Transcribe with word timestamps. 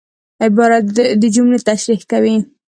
عبارت 0.45 0.85
د 1.21 1.23
جملې 1.35 1.59
تشریح 1.69 2.01
کوي. 2.11 2.35